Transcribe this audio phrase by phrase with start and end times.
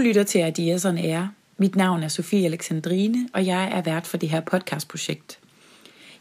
[0.00, 1.26] lytter til Ideas on Air.
[1.58, 5.38] Mit navn er Sofie Alexandrine, og jeg er vært for det her podcastprojekt.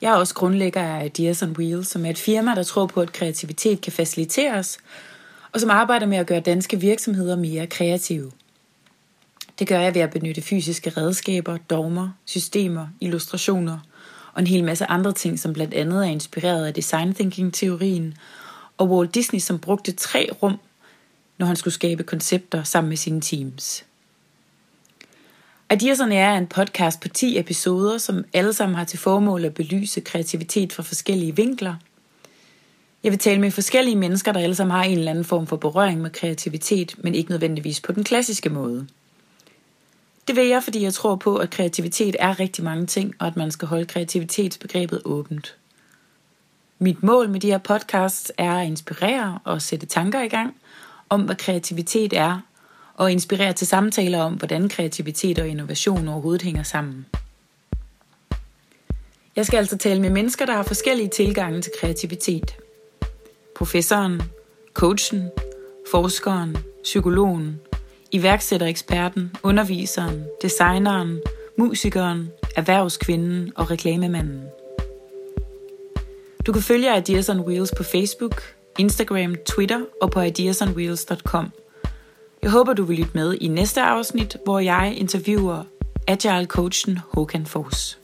[0.01, 3.01] Jeg er også grundlægger af Ideas on Wheels, som er et firma, der tror på,
[3.01, 4.77] at kreativitet kan faciliteres,
[5.51, 8.31] og som arbejder med at gøre danske virksomheder mere kreative.
[9.59, 13.79] Det gør jeg ved at benytte fysiske redskaber, dogmer, systemer, illustrationer
[14.33, 18.13] og en hel masse andre ting, som blandt andet er inspireret af design thinking-teorien,
[18.77, 20.59] og Walt Disney, som brugte tre rum
[21.39, 23.85] når han skulle skabe koncepter sammen med sine teams.
[25.73, 30.01] Ideas er en podcast på 10 episoder, som alle sammen har til formål at belyse
[30.01, 31.75] kreativitet fra forskellige vinkler.
[33.03, 35.55] Jeg vil tale med forskellige mennesker, der alle sammen har en eller anden form for
[35.55, 38.87] berøring med kreativitet, men ikke nødvendigvis på den klassiske måde.
[40.27, 43.35] Det vil jeg, fordi jeg tror på, at kreativitet er rigtig mange ting, og at
[43.35, 45.55] man skal holde kreativitetsbegrebet åbent.
[46.79, 50.55] Mit mål med de her podcasts er at inspirere og sætte tanker i gang–
[51.09, 52.39] om, hvad kreativitet er,
[52.95, 57.05] og inspirere til samtaler om, hvordan kreativitet og innovation overhovedet hænger sammen.
[59.35, 62.55] Jeg skal altså tale med mennesker, der har forskellige tilgange til kreativitet.
[63.57, 64.21] Professoren,
[64.73, 65.29] coachen,
[65.91, 67.59] forskeren, psykologen,
[68.11, 71.21] iværksættereksperten, underviseren, designeren,
[71.57, 74.43] musikeren, erhvervskvinden og reklamemanden.
[76.45, 81.51] Du kan følge Ideas on Wheels på Facebook, Instagram, Twitter og på ideasonwheels.com.
[82.43, 85.63] Jeg håber, du vil lytte med i næste afsnit, hvor jeg interviewer
[86.07, 87.98] agile coachen Håkan Fors.